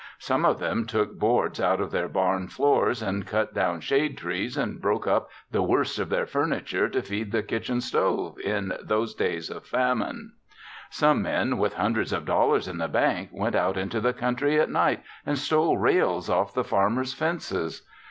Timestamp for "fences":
17.13-17.85